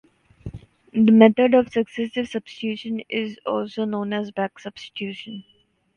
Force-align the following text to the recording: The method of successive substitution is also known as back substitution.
The 0.93 1.11
method 1.11 1.53
of 1.53 1.71
successive 1.71 2.27
substitution 2.27 3.03
is 3.07 3.37
also 3.45 3.85
known 3.85 4.13
as 4.13 4.31
back 4.31 4.57
substitution. 4.57 5.43